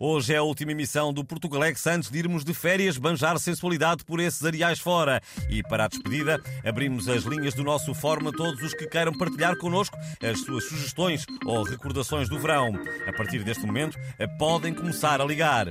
[0.00, 4.20] Hoje é a última emissão do Portugalex antes de irmos de férias banjar sensualidade por
[4.20, 5.20] esses areais fora.
[5.50, 9.12] E para a despedida, abrimos as linhas do nosso fórum a todos os que queiram
[9.12, 12.70] partilhar connosco as suas sugestões ou recordações do verão.
[13.08, 13.98] A partir deste momento,
[14.38, 15.66] podem começar a ligar.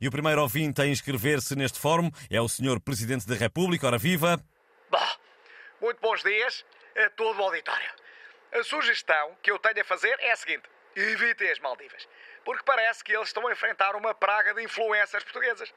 [0.00, 2.78] E o primeiro ouvinte a inscrever-se neste fórum é o Sr.
[2.78, 3.88] Presidente da República.
[3.88, 4.40] Ora viva!
[4.88, 4.98] Bom,
[5.82, 6.64] muito bons dias
[6.96, 8.05] a todo o auditório.
[8.56, 10.62] A sugestão que eu tenho a fazer é a seguinte:
[10.94, 12.08] evitem as Maldivas,
[12.42, 15.74] porque parece que eles estão a enfrentar uma praga de influências portuguesas.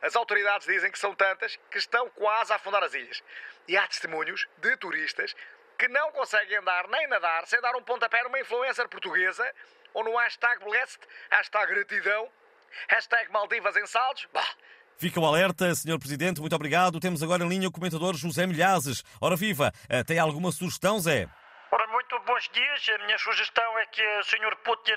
[0.00, 3.22] As autoridades dizem que são tantas que estão quase a afundar as ilhas.
[3.68, 5.36] E há testemunhos de turistas
[5.78, 9.46] que não conseguem andar nem nadar sem dar um pontapé numa influencer portuguesa
[9.92, 12.30] ou no hashtag blessed, hashtag gratidão,
[12.88, 14.26] hashtag Maldivas em saldos.
[14.32, 14.54] Bah,
[14.96, 15.98] Fica o alerta, Sr.
[15.98, 16.98] Presidente, muito obrigado.
[16.98, 19.04] Temos agora em linha o comentador José Milhazes.
[19.20, 21.28] Ora viva, eh, tem alguma sugestão, Zé?
[22.10, 22.88] Muito bons dias.
[22.88, 24.56] A minha sugestão é que o Sr.
[24.64, 24.96] Putin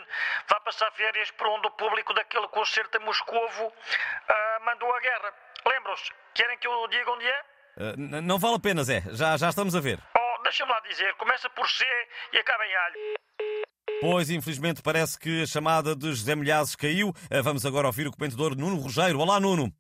[0.50, 3.72] vá passar férias por onde o público daquele concerto em Moscovo
[4.28, 5.34] ah, mandou a guerra.
[5.68, 6.12] Lembram-se?
[6.34, 7.44] Querem que eu diga onde é?
[7.98, 9.04] N- não vale a pena, Zé.
[9.12, 10.00] Já, já estamos a ver.
[10.18, 11.14] Oh, deixa-me lá dizer.
[11.16, 11.86] Começa por C
[12.34, 12.96] e acaba em alho.
[14.02, 17.14] Pois, infelizmente, parece que a chamada de José Milhazes caiu.
[17.30, 19.20] Eh, Vamos agora ouvir o comentador Nuno Rogeiro.
[19.20, 19.72] Olá, Nuno.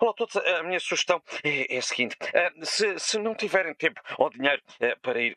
[0.00, 2.16] Olá a todos, a minha sugestão é, é a seguinte:
[2.62, 4.62] se, se não tiverem tempo ou dinheiro
[5.02, 5.36] para ir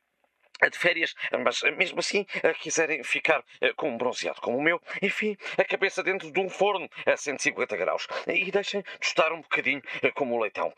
[0.69, 4.81] de férias, mas mesmo assim eh, quiserem ficar eh, com um bronzeado como o meu,
[5.01, 9.81] enfim, a cabeça dentro de um forno a 150 graus e deixem tostar um bocadinho
[10.01, 10.73] eh, como o leitão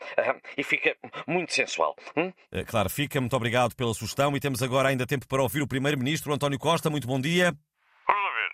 [0.56, 0.96] e fica
[1.26, 1.96] muito sensual.
[2.16, 2.32] hum?
[2.66, 3.20] Claro, fica.
[3.20, 4.36] Muito obrigado pela sugestão.
[4.36, 6.88] E temos agora ainda tempo para ouvir o Primeiro-Ministro, António Costa.
[6.90, 7.52] Muito bom dia.
[8.06, 8.52] Vamos lá ver.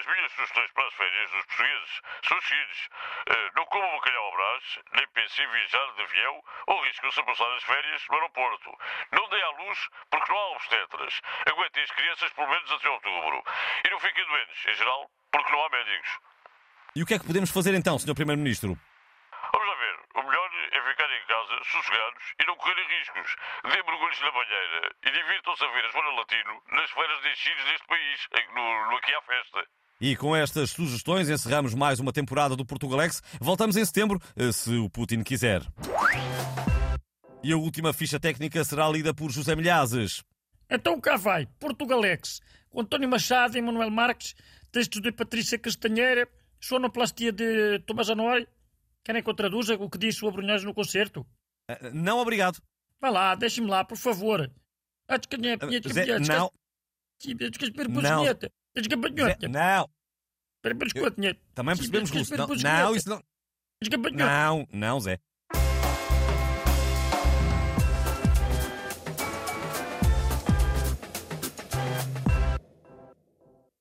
[0.00, 2.36] As minhas sugestões para as férias dos portugueses são.
[2.38, 7.24] Eh, Não comam bacalhau ao brás, nem pensem em viajar de avião ou riscam-se a
[7.24, 8.78] passar as férias no aeroporto.
[9.12, 11.20] Não deem à luz porque não há obstetras.
[11.50, 13.42] Aguentem as crianças pelo menos até outubro.
[13.86, 16.18] E não fiquem doentes, em geral, porque não há médicos.
[16.94, 18.14] E o que é que podemos fazer então, Sr.
[18.14, 18.76] Primeiro-Ministro?
[19.52, 19.96] Vamos lá ver.
[20.14, 23.36] O melhor é ficarem em casa, sossegados e não correrem riscos.
[23.64, 27.64] Dêem mergulhos na banheira e divirtam-se a ver a Joana Latino nas feiras de enchidos
[27.64, 29.66] deste país, em que no, no Aqui há Festa.
[30.00, 33.22] E com estas sugestões encerramos mais uma temporada do Portugalex.
[33.40, 35.62] Voltamos em setembro, eh, se o Putin quiser.
[37.42, 40.22] E a última ficha técnica será lida por José Milhazes.
[40.68, 41.46] Então cá vai.
[41.58, 42.40] Portugalex.
[42.68, 44.34] Com António Machado e Manuel Marques.
[44.70, 46.28] Textos de Patrícia Castanheira.
[46.60, 48.46] Sonoplastia de Tomás Anói.
[49.02, 51.24] Querem que eu traduza o que disse o Abrunhães no concerto?
[51.70, 52.60] Eh, Não, obrigado.
[53.00, 54.50] Vá lá, deixe-me lá, por favor.
[55.08, 55.20] Eh,
[55.92, 56.04] Zé,
[59.24, 59.88] não, Não.
[60.98, 61.02] Não.
[61.54, 62.46] Também percebemos que isso não,
[62.88, 63.22] não, isso não.
[64.26, 65.18] Não, não, Zé.